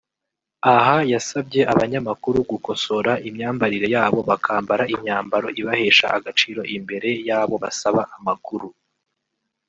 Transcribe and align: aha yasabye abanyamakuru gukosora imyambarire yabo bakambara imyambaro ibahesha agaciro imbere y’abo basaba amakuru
aha 0.75 0.97
yasabye 1.11 1.61
abanyamakuru 1.73 2.37
gukosora 2.51 3.11
imyambarire 3.27 3.87
yabo 3.95 4.19
bakambara 4.29 4.83
imyambaro 4.95 5.47
ibahesha 5.61 6.05
agaciro 6.17 6.61
imbere 6.75 7.09
y’abo 7.27 7.55
basaba 7.63 8.01
amakuru 8.17 8.67